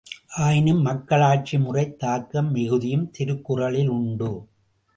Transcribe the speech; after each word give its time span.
ஆயினும் 0.37 0.85
மக்களாட்சிமுறைத் 0.85 1.95
தாக்கம் 1.95 2.51
மிகுதியும் 2.51 3.11
திருக்குறளில் 3.11 3.87
உண்டு. 3.87 4.47